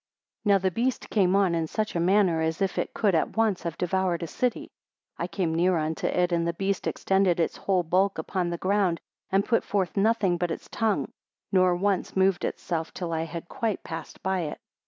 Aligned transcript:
11 0.45 0.51
Now 0.51 0.57
the 0.57 0.71
beast 0.73 1.11
came 1.11 1.35
on 1.35 1.53
in 1.53 1.67
such 1.67 1.95
a 1.95 1.99
manner, 1.99 2.41
as 2.41 2.59
if 2.59 2.79
it 2.79 2.91
could 2.91 3.13
at 3.13 3.37
once 3.37 3.61
have 3.61 3.77
devoured 3.77 4.23
a 4.23 4.25
city. 4.25 4.71
12 5.17 5.17
I 5.19 5.27
came 5.27 5.53
near 5.53 5.77
unto 5.77 6.07
it, 6.07 6.31
and 6.31 6.47
the 6.47 6.55
beast 6.55 6.87
extended 6.87 7.39
its 7.39 7.55
whole 7.55 7.83
bulk 7.83 8.17
upon 8.17 8.49
the 8.49 8.57
ground, 8.57 8.99
and 9.29 9.45
put 9.45 9.63
forth 9.63 9.95
nothing 9.95 10.37
but 10.37 10.49
its 10.49 10.67
tongue, 10.71 11.11
nor 11.51 11.75
once 11.75 12.15
moved 12.15 12.45
itself 12.45 12.91
till 12.95 13.13
I 13.13 13.25
had 13.25 13.47
quite 13.47 13.83
passed 13.83 14.23
by 14.23 14.39
it. 14.39 14.57